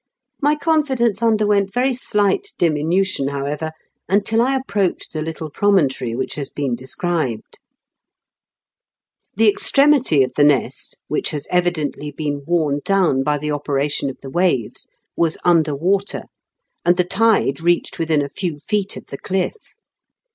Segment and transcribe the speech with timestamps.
[0.41, 3.71] My con fidence underwent very slight diminution, however,
[4.09, 7.59] until I approached the little pro montory which has been described.
[9.37, 9.45] 264 IN KENT WITH CEABLE8 DI0KEN8.
[9.45, 14.17] The extremity of the ness, which has evidently been worn down by the operation of
[14.23, 16.23] the waves, was under water,
[16.83, 19.53] and the tide reached within a few feet of the cliff.